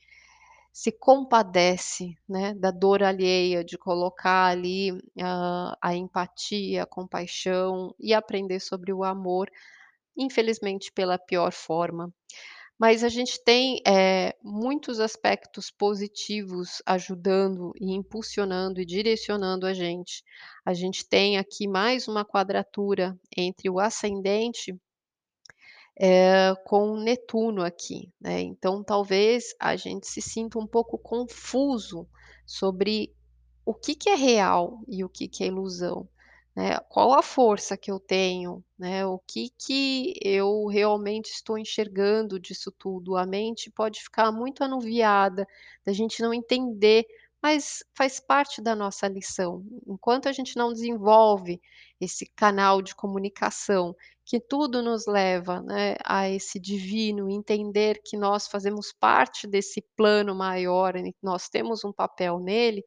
se 0.80 0.92
compadece, 0.92 2.16
né, 2.28 2.54
da 2.54 2.70
dor 2.70 3.02
alheia, 3.02 3.64
de 3.64 3.76
colocar 3.76 4.46
ali, 4.46 4.92
hã, 5.20 5.74
a 5.82 5.96
empatia, 5.96 6.84
a 6.84 6.86
compaixão 6.86 7.92
e 7.98 8.14
aprender 8.14 8.60
sobre 8.60 8.92
o 8.92 9.02
amor, 9.02 9.50
infelizmente 10.16 10.92
pela 10.92 11.18
pior 11.18 11.52
forma. 11.52 12.12
Mas 12.78 13.04
a 13.04 13.08
gente 13.08 13.42
tem, 13.44 13.80
eh, 13.86 14.34
muitos 14.42 15.00
aspectos 15.00 15.70
positivos 15.70 16.82
ajudando 16.86 17.72
e 17.80 17.92
impulsionando 17.94 18.80
e 18.80 18.86
direcionando 18.86 19.66
a 19.66 19.74
gente. 19.74 20.22
A 20.66 20.74
gente 20.74 21.08
tem 21.08 21.38
aqui 21.38 21.68
mais 21.68 22.08
uma 22.08 22.24
quadratura 22.24 23.18
entre 23.36 23.70
o 23.70 23.80
ascendente 23.80 24.76
eh, 26.00 26.54
com 26.64 26.96
Netuno 26.96 27.62
aqui, 27.62 28.12
né, 28.20 28.40
então 28.40 28.82
talvez 28.84 29.54
a 29.60 29.76
gente 29.76 30.06
se 30.06 30.20
sinta 30.22 30.58
um 30.58 30.66
pouco 30.66 30.98
confuso 30.98 32.08
sobre 32.46 33.14
o 33.66 33.74
que 33.74 33.94
que 33.94 34.10
é 34.10 34.14
real 34.16 34.80
e 34.88 35.04
o 35.04 35.08
que 35.08 35.28
que 35.28 35.44
é 35.44 35.48
ilusão, 35.48 36.08
né. 36.56 36.78
Qual 36.88 37.12
a 37.14 37.22
força 37.22 37.76
que 37.76 37.90
eu 37.90 38.00
tenho, 38.00 38.64
né, 38.78 39.06
o 39.06 39.18
que 39.20 39.50
que 39.58 40.14
eu 40.22 40.66
realmente 40.66 41.26
estou 41.30 41.58
enxergando 41.58 42.38
disso 42.40 42.72
tudo. 42.72 43.16
A 43.16 43.26
mente 43.26 43.70
pode 43.70 44.00
ficar 44.02 44.32
muito 44.32 44.64
anuviada, 44.64 45.46
da 45.84 45.92
gente 45.92 46.22
não 46.22 46.32
entender, 46.34 47.06
mas 47.42 47.84
faz 47.94 48.18
parte 48.20 48.60
da 48.60 48.74
nossa 48.74 49.06
lição. 49.08 49.64
Enquanto 49.86 50.28
a 50.28 50.32
gente 50.32 50.56
não 50.56 50.72
desenvolve 50.72 51.60
esse 52.00 52.26
canal 52.36 52.82
de 52.82 52.94
comunicação, 52.96 53.94
que 54.28 54.38
tudo 54.38 54.82
nos 54.82 55.06
leva, 55.06 55.62
né, 55.62 55.96
a 56.04 56.28
esse 56.28 56.60
divino, 56.60 57.30
entender 57.30 58.02
que 58.04 58.14
nós 58.14 58.46
fazemos 58.46 58.92
parte 58.92 59.46
desse 59.46 59.80
plano 59.96 60.34
maior 60.34 60.92
nós 61.22 61.48
temos 61.48 61.82
um 61.82 61.90
papel 61.90 62.38
nele, 62.38 62.84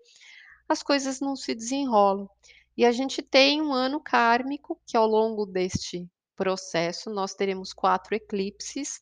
as 0.69 0.83
coisas 0.83 1.19
não 1.19 1.35
se 1.35 1.55
desenrolam. 1.55 2.29
E 2.77 2.85
a 2.85 2.91
gente 2.91 3.23
tem 3.23 3.59
um 3.59 3.73
ano 3.73 3.99
kármico, 3.99 4.79
que 4.85 4.95
ao 4.95 5.07
longo 5.07 5.47
deste 5.47 6.07
processo 6.35 7.09
nós 7.09 7.33
teremos 7.33 7.73
4 7.73 8.13
eclipses, 8.17 9.01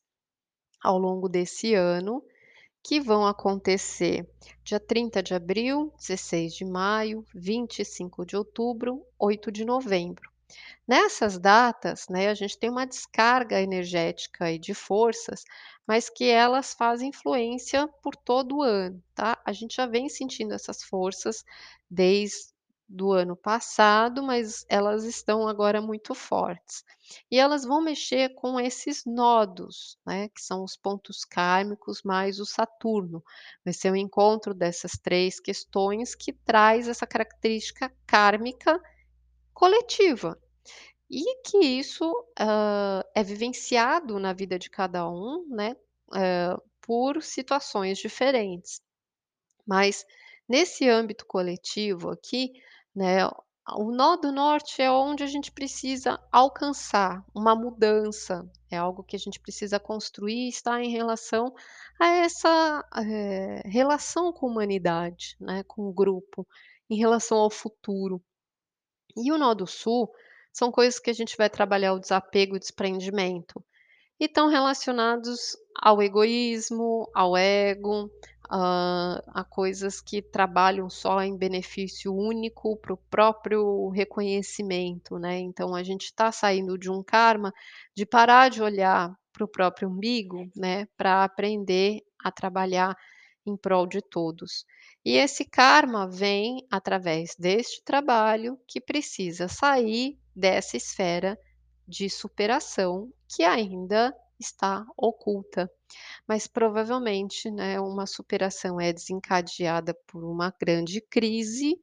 ao 0.82 0.98
longo 0.98 1.28
desse 1.28 1.74
ano, 1.74 2.24
que 2.82 3.02
vão 3.02 3.28
acontecer 3.28 4.26
dia 4.64 4.80
30 4.80 5.22
de 5.22 5.34
abril, 5.34 5.94
16 5.98 6.54
de 6.54 6.64
maio, 6.64 7.26
25 7.36 8.26
de 8.26 8.38
outubro, 8.38 9.06
8 9.20 9.52
de 9.52 9.66
novembro. 9.66 10.39
Nessas 10.88 11.38
datas, 11.40 12.08
né, 12.10 12.30
a 12.30 12.34
gente 12.34 12.58
tem 12.58 12.70
uma 12.70 12.86
descarga 12.86 13.62
energética 13.62 14.52
e 14.52 14.58
de 14.60 14.74
forças, 14.74 15.44
mas 15.88 16.10
que 16.10 16.26
elas 16.26 16.74
fazem 16.74 17.10
influência 17.10 17.88
por 18.02 18.16
todo 18.16 18.58
o 18.58 18.64
ano, 18.64 19.02
tá. 19.16 19.40
A 19.46 19.54
gente 19.54 19.76
já 19.76 19.86
vem 19.86 20.10
sentindo 20.10 20.54
essas 20.54 20.84
forças 20.84 21.44
desde 21.90 22.50
do 22.92 23.12
ano 23.12 23.36
passado, 23.36 24.24
mas 24.24 24.66
elas 24.68 25.04
estão 25.04 25.48
agora 25.48 25.80
muito 25.80 26.16
fortes. 26.16 26.84
E 27.30 27.38
elas 27.38 27.64
vão 27.64 27.82
mexer 27.82 28.34
com 28.34 28.60
esses 28.60 29.04
nodos, 29.06 29.96
né, 30.06 30.28
que 30.30 30.42
são 30.42 30.64
os 30.64 30.76
pontos 30.76 31.24
kármicos 31.24 32.02
mais 32.04 32.40
o 32.40 32.46
Saturno. 32.48 33.24
Vai 33.64 33.74
ser 33.76 33.92
o 33.92 33.96
encontro 33.96 34.56
dessas 34.56 34.94
3 34.94 35.40
questões 35.40 36.16
que 36.16 36.34
traz 36.34 36.88
essa 36.88 37.06
característica 37.06 37.94
kármica 38.08 38.82
coletiva. 39.54 40.38
E 41.12 41.42
que 41.44 41.58
isso, 41.58 42.06
hã, 42.40 43.02
é 43.16 43.24
vivenciado 43.24 44.20
na 44.20 44.32
vida 44.32 44.60
de 44.60 44.70
cada 44.70 45.10
um, 45.10 45.44
né, 45.50 45.76
hã, 46.14 46.56
por 46.82 47.22
situações 47.24 47.98
diferentes. 47.98 48.80
Mas 49.68 50.06
nesse 50.50 50.90
âmbito 50.90 51.26
coletivo 51.28 52.10
aqui, 52.12 52.54
né, 52.96 53.28
o 53.78 53.92
nó 53.92 54.18
do 54.18 54.32
norte 54.32 54.82
é 54.82 54.92
onde 54.92 55.24
a 55.24 55.28
gente 55.28 55.52
precisa 55.52 56.20
alcançar 56.32 57.24
uma 57.36 57.56
mudança, 57.56 58.50
é 58.72 58.78
algo 58.78 59.04
que 59.04 59.16
a 59.16 59.20
gente 59.20 59.40
precisa 59.40 59.80
construir 59.80 60.50
está 60.50 60.82
em 60.84 60.92
relação 60.92 61.54
a 62.00 62.08
essa, 62.08 62.86
eh, 62.98 63.62
relação 63.68 64.34
com 64.34 64.48
a 64.48 64.52
humanidade, 64.52 65.38
né, 65.42 65.64
com 65.68 65.84
o 65.90 65.94
grupo, 65.94 66.48
em 66.90 66.98
relação 66.98 67.38
ao 67.40 67.50
futuro. 67.52 68.22
E 69.18 69.32
o 69.32 69.38
nó 69.38 69.54
do 69.54 69.68
sul, 69.68 70.12
são 70.60 70.72
coisas 70.72 71.00
que 71.00 71.10
a 71.12 71.14
gente 71.14 71.38
vai 71.38 71.50
trabalhar 71.50 71.94
o 71.94 72.00
desapego 72.00 72.56
e 72.58 72.60
desprendimento, 72.60 73.64
e 74.20 74.26
estão 74.26 74.50
relacionados 74.50 75.58
ao 75.82 76.02
egoísmo, 76.02 77.10
ao 77.16 77.38
ego, 77.38 78.12
hã, 78.52 79.22
a 79.28 79.44
coisas 79.46 80.02
que 80.02 80.22
trabalham 80.22 80.90
só 80.90 81.22
em 81.24 81.38
benefício 81.38 82.14
único 82.16 82.78
para 82.78 82.94
o 82.94 82.98
próprio 83.10 83.90
reconhecimento, 83.90 85.20
né. 85.20 85.40
Então 85.40 85.76
a 85.76 85.84
gente 85.84 86.06
está 86.06 86.32
saindo 86.32 86.78
de 86.78 86.92
um 86.92 87.04
karma, 87.04 87.54
de 87.96 88.06
parar 88.06 88.50
de 88.50 88.62
olhar 88.64 89.14
para 89.34 89.46
o 89.46 89.48
próprio 89.48 89.90
umbigo, 89.90 90.50
né, 90.56 90.88
pra 90.98 91.24
aprender 91.26 92.02
a 92.26 92.32
trabalhar 92.32 92.96
em 93.50 93.58
prol 93.58 93.88
de 93.88 94.02
todos. 94.02 94.66
E 95.04 95.18
esse 95.18 95.46
karma 95.46 96.08
vem 96.08 96.66
através 96.70 97.36
deste 97.38 97.84
trabalho 97.84 98.60
que 98.68 98.82
precisa 98.82 99.48
sair 99.48 100.18
dessa 100.36 100.78
esfera 100.78 101.38
de 101.88 102.10
superação 102.10 103.12
que 103.28 103.44
ainda 103.44 104.14
está 104.40 104.86
oculta. 104.96 105.70
Mas 106.28 106.48
provavelmente, 106.48 107.50
né, 107.50 107.80
uma 107.80 108.06
superação 108.06 108.80
é 108.80 108.94
desencadeada 108.94 109.94
por 110.08 110.24
uma 110.24 110.54
grande 110.60 111.02
crise 111.02 111.80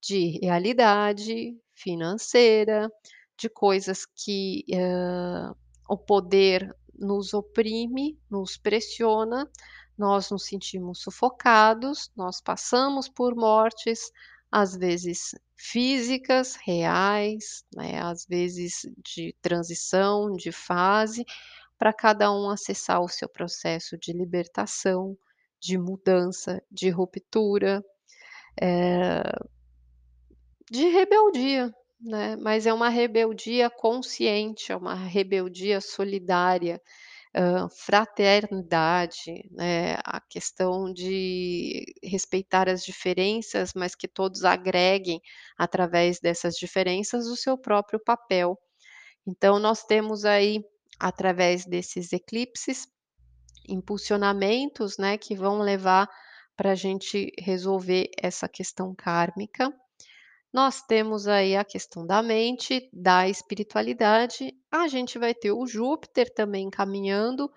de 0.00 0.38
realidade 0.42 1.56
financeira, 1.74 2.90
de 3.38 3.48
coisas 3.48 4.06
que, 4.06 4.64
hã, 4.72 5.54
o 5.88 5.96
poder 5.96 6.74
nos 6.98 7.34
oprime, 7.34 8.18
nos 8.30 8.56
pressiona, 8.56 9.48
nós 9.98 10.30
nos 10.30 10.44
sentimos 10.46 11.00
sufocados, 11.02 12.10
nós 12.16 12.40
passamos 12.40 13.08
por 13.08 13.34
mortes, 13.36 14.10
às 14.52 14.76
vezes 14.76 15.34
físicas, 15.56 16.56
reais, 16.56 17.64
né, 17.74 18.00
às 18.02 18.26
vezes 18.26 18.82
de 19.04 19.34
transição, 19.42 20.32
de 20.32 20.52
fase, 20.52 21.24
pra 21.78 21.92
cada 21.92 22.32
um 22.32 22.50
acessar 22.50 23.00
o 23.02 23.08
seu 23.08 23.28
processo 23.28 23.98
de 23.98 24.12
libertação, 24.12 25.16
de 25.60 25.78
mudança, 25.78 26.62
de 26.70 26.90
ruptura, 26.90 27.84
eh 28.60 29.22
de 30.70 30.88
rebeldia, 30.88 31.72
né, 32.00 32.34
mas 32.36 32.66
é 32.66 32.72
uma 32.72 32.88
rebeldia 32.88 33.70
consciente, 33.70 34.72
é 34.72 34.76
uma 34.76 34.94
rebeldia 34.94 35.80
solidária, 35.80 36.80
fraternidade, 37.84 39.48
né, 39.50 39.96
a 40.04 40.20
questão 40.20 40.92
de 40.92 41.84
respeitar 42.02 42.68
as 42.68 42.84
diferenças, 42.84 43.72
mas 43.74 43.94
que 43.94 44.08
todos 44.08 44.44
agreguem, 44.44 45.20
através 45.58 46.18
dessas 46.20 46.54
diferenças, 46.56 47.26
o 47.26 47.36
seu 47.36 47.58
próprio 47.58 48.00
papel. 48.02 48.58
Então 49.26 49.58
nós 49.58 49.84
temos 49.84 50.24
aí, 50.24 50.64
através 51.00 51.66
desses 51.66 52.12
eclipses, 52.12 52.88
impulsionamentos, 53.68 54.98
né, 54.98 55.18
que 55.18 55.34
vão 55.34 55.58
levar 55.60 56.08
pra 56.56 56.74
gente 56.74 57.32
resolver 57.38 58.10
essa 58.20 58.48
questão 58.48 58.94
kármica. 58.94 59.72
Nós 60.52 60.82
temos 60.82 61.26
aí 61.26 61.56
a 61.56 61.64
questão 61.64 62.06
da 62.06 62.22
mente, 62.22 62.88
da 62.92 63.28
espiritualidade, 63.28 64.54
a 64.70 64.88
gente 64.88 65.18
vai 65.18 65.34
ter 65.34 65.52
o 65.52 65.66
Júpiter 65.66 66.32
também 66.32 66.70
caminhando, 66.70 67.50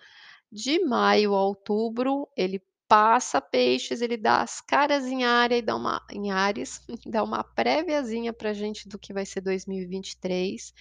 de 0.52 0.80
maio 0.84 1.36
a 1.36 1.44
outubro, 1.44 2.28
ele 2.36 2.62
passa 2.90 3.40
peixes, 3.40 4.02
ele 4.02 4.18
dá 4.18 4.42
as 4.42 4.60
caras 4.60 5.06
em 5.06 5.24
área 5.24 5.56
e 5.56 5.62
dá 5.62 5.76
uma 5.76 6.04
em 6.12 6.32
Áries, 6.32 6.82
dá 7.06 7.24
uma 7.24 7.44
préviazinha 7.44 8.34
pra 8.34 8.52
gente 8.52 8.90
do 8.90 8.98
que 8.98 9.14
vai 9.14 9.26
ser 9.26 9.42
2023, 9.42 10.74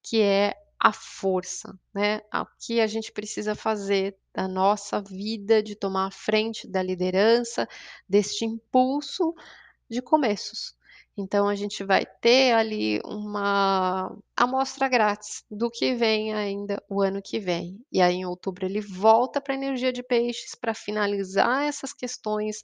que 0.00 0.22
é 0.22 0.54
a 0.78 0.92
força, 0.92 1.76
né, 1.92 2.20
a 2.30 2.42
o 2.42 2.46
que 2.60 2.80
a 2.80 2.86
gente 2.86 3.10
precisa 3.10 3.56
fazer 3.56 4.16
da 4.32 4.46
nossa 4.46 5.02
vida, 5.02 5.60
de 5.60 5.74
tomar 5.74 6.06
a 6.06 6.10
frente 6.12 6.68
da 6.68 6.80
liderança, 6.80 7.68
deste 8.08 8.44
impulso 8.44 9.34
de 9.90 10.00
começos. 10.00 10.77
Então 11.18 11.48
a 11.48 11.56
gente 11.56 11.82
vai 11.84 12.06
ter 12.06 12.52
ali 12.52 13.00
uma 13.04 14.16
amostra 14.36 14.88
grátis 14.88 15.44
do 15.50 15.68
que 15.70 15.94
vem 15.94 16.32
ainda 16.32 16.82
o 16.88 17.02
ano 17.02 17.20
que 17.20 17.40
vem. 17.40 17.80
E 17.92 18.00
aí 18.00 18.14
em 18.16 18.26
outubro 18.26 18.66
ele 18.66 18.80
volta 18.80 19.40
pra 19.40 19.54
energia 19.54 19.92
de 19.92 20.02
peixes 20.02 20.54
pra 20.54 20.74
finalizar 20.74 21.64
essas 21.64 21.92
questões 21.92 22.62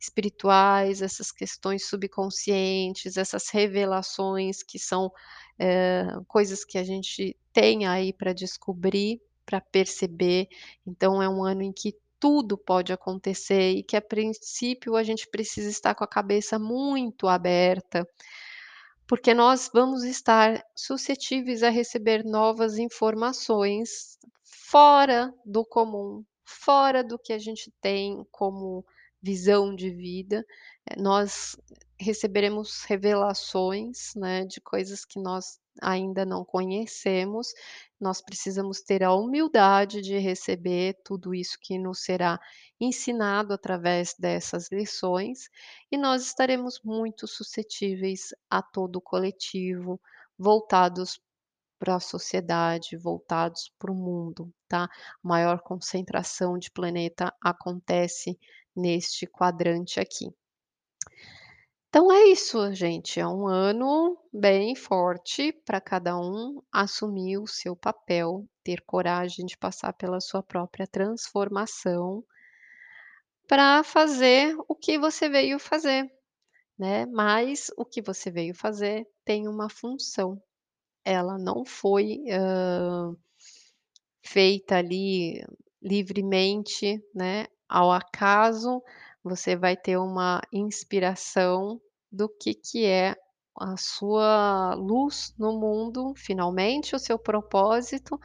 espirituais, 0.00 1.02
essas 1.02 1.30
questões 1.32 1.86
subconscientes, 1.88 3.16
essas 3.16 3.48
revelações 3.50 4.62
que 4.62 4.78
são, 4.78 5.10
eh, 5.58 6.06
coisas 6.28 6.64
que 6.64 6.78
a 6.78 6.84
gente 6.84 7.36
tem 7.52 7.86
aí 7.86 8.12
para 8.12 8.32
descobrir, 8.32 9.20
para 9.46 9.60
perceber. 9.60 10.48
Então 10.86 11.22
é 11.22 11.28
um 11.28 11.44
ano 11.44 11.62
em 11.62 11.72
que 11.72 11.94
tudo 12.24 12.56
pode 12.56 12.90
acontecer 12.90 13.72
e 13.72 13.82
que 13.82 13.98
a 13.98 14.00
princípio 14.00 14.96
a 14.96 15.02
gente 15.02 15.28
precisa 15.28 15.68
estar 15.68 15.94
com 15.94 16.04
a 16.04 16.08
cabeça 16.08 16.58
muito 16.58 17.28
aberta, 17.28 18.08
porque 19.06 19.34
nós 19.34 19.70
vamos 19.74 20.04
estar 20.04 20.64
suscetíveis 20.74 21.62
a 21.62 21.68
receber 21.68 22.24
novas 22.24 22.78
informações 22.78 24.18
fora 24.42 25.34
do 25.44 25.66
comum, 25.66 26.24
fora 26.42 27.04
do 27.04 27.18
que 27.18 27.30
a 27.30 27.38
gente 27.38 27.70
tem 27.78 28.26
como 28.30 28.86
visão 29.22 29.74
de 29.76 29.90
vida. 29.90 30.46
Eh, 30.88 30.98
nós 30.98 31.58
receberemos 32.00 32.84
revelações, 32.84 34.14
né, 34.16 34.46
de 34.46 34.62
coisas 34.62 35.04
que 35.04 35.20
nós 35.20 35.58
ainda 35.82 36.24
não 36.24 36.42
conhecemos. 36.42 37.52
Nós 38.04 38.20
precisamos 38.20 38.82
ter 38.82 39.02
a 39.02 39.14
humildade 39.14 40.02
de 40.02 40.18
receber 40.18 40.94
tudo 41.02 41.34
isso 41.34 41.56
que 41.58 41.78
nos 41.78 42.02
será 42.02 42.38
ensinado 42.78 43.54
através 43.54 44.14
dessas 44.18 44.70
lições, 44.70 45.48
e 45.90 45.96
nós 45.96 46.22
estaremos 46.22 46.78
muito 46.84 47.26
suscetíveis 47.26 48.34
a 48.50 48.60
todo 48.60 48.96
o 48.96 49.00
coletivo, 49.00 49.98
voltados 50.38 51.18
para 51.78 51.94
a 51.94 52.00
sociedade, 52.00 52.94
voltados 52.94 53.72
para 53.78 53.90
o 53.90 53.94
mundo, 53.94 54.52
tá? 54.68 54.86
Maior 55.22 55.62
concentração 55.62 56.58
de 56.58 56.70
planeta 56.70 57.34
acontece 57.42 58.38
neste 58.76 59.26
quadrante 59.26 59.98
aqui. 59.98 60.30
Então 61.94 62.10
é 62.10 62.24
isso, 62.24 62.74
gente, 62.74 63.20
é 63.20 63.28
um 63.28 63.46
ano 63.46 64.18
bem 64.32 64.74
forte 64.74 65.52
para 65.64 65.80
cada 65.80 66.18
um 66.18 66.60
assumir 66.72 67.38
o 67.38 67.46
seu 67.46 67.76
papel, 67.76 68.44
ter 68.64 68.80
coragem 68.84 69.46
de 69.46 69.56
passar 69.56 69.92
pela 69.92 70.20
sua 70.20 70.42
própria 70.42 70.88
transformação 70.88 72.24
para 73.46 73.84
fazer 73.84 74.56
o 74.66 74.74
que 74.74 74.98
você 74.98 75.28
veio 75.28 75.60
fazer, 75.60 76.10
né, 76.78 77.06
mas 77.06 77.70
o 77.76 77.84
que 77.84 78.02
você 78.02 78.30
veio 78.30 78.54
fazer 78.54 79.06
tem 79.24 79.46
uma 79.48 79.68
função, 79.70 80.42
ela 81.04 81.38
não 81.38 81.64
foi, 81.64 82.24
hã, 82.30 83.16
feita 84.22 84.76
ali 84.78 85.44
livremente, 85.82 87.00
né, 87.14 87.46
ao 87.68 87.92
acaso, 87.92 88.82
você 89.22 89.56
vai 89.56 89.76
ter 89.76 89.96
uma 89.96 90.42
inspiração 90.52 91.80
do 92.14 92.28
que 92.28 92.54
que 92.54 92.86
é 92.86 93.16
a 93.58 93.76
sua 93.76 94.74
luz 94.74 95.34
no 95.38 95.58
mundo, 95.58 96.12
finalmente 96.16 96.94
o 96.94 96.98
seu 96.98 97.18
propósito, 97.18 98.18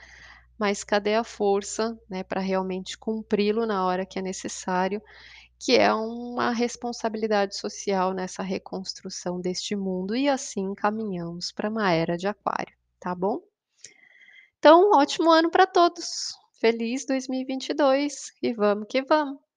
mas 0.57 0.83
cadê 0.83 1.15
a 1.15 1.23
força, 1.23 1.97
né, 2.09 2.23
para 2.23 2.41
realmente 2.41 2.97
cumpri-lo 2.97 3.65
na 3.65 3.85
hora 3.85 4.05
que 4.05 4.19
é 4.19 4.21
necessário, 4.21 5.01
que 5.59 5.77
é 5.77 5.93
uma 5.93 6.51
responsabilidade 6.51 7.57
social 7.57 8.13
nessa 8.13 8.41
reconstrução 8.43 9.39
deste 9.41 9.75
mundo 9.75 10.15
e 10.15 10.29
assim 10.29 10.73
caminhamos 10.73 11.51
para 11.51 11.69
uma 11.69 11.91
era 11.91 12.17
de 12.17 12.27
aquário, 12.27 12.75
tá 12.99 13.13
bom? 13.13 13.41
Então, 14.57 14.91
ótimo 14.91 15.31
ano 15.31 15.49
para 15.49 15.65
todos, 15.65 16.33
feliz 16.59 17.05
2022 17.05 18.33
e 18.41 18.53
vamos 18.53 18.87
que 18.89 19.01
vamos. 19.01 19.48